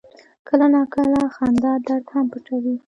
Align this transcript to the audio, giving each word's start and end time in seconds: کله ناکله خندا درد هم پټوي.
کله 0.47 0.65
ناکله 0.75 1.21
خندا 1.35 1.73
درد 1.87 2.05
هم 2.13 2.25
پټوي. 2.31 2.75